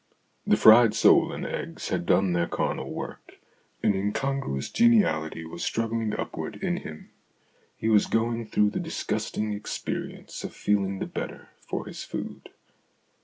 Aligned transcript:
The 0.47 0.57
fried 0.57 0.95
sole 0.95 1.31
and 1.31 1.45
eggs 1.45 1.89
had 1.89 2.07
done 2.07 2.33
their 2.33 2.47
carnal 2.47 2.91
work; 2.91 3.35
an 3.83 3.93
incon 3.93 4.41
gruous 4.41 4.71
geniality 4.73 5.45
was 5.45 5.63
struggling 5.63 6.15
upward 6.15 6.55
in 6.55 6.77
him; 6.77 7.11
he 7.77 7.87
was 7.87 8.07
going 8.07 8.47
through 8.47 8.71
the 8.71 8.79
disgusting 8.79 9.53
experience 9.53 10.43
of 10.43 10.55
feeling 10.55 10.97
the 10.97 11.05
better 11.05 11.49
for 11.67 11.85
his 11.85 12.03
food. 12.03 12.49